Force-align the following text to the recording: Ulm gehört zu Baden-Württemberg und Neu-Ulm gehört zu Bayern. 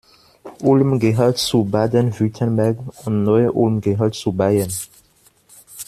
Ulm 0.63 0.99
gehört 0.99 1.37
zu 1.37 1.63
Baden-Württemberg 1.65 2.79
und 3.05 3.21
Neu-Ulm 3.21 3.81
gehört 3.81 4.15
zu 4.15 4.33
Bayern. 4.33 4.73